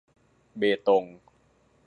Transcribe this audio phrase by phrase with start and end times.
[0.57, 1.03] เบตง